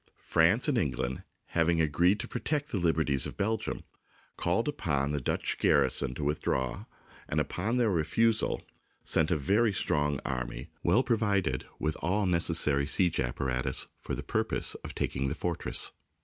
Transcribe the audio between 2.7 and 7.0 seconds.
the liberties of Belgium, called upon the Dutch garrison to withdraw,